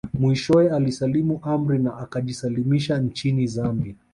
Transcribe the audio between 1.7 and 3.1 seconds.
na akajisalimisha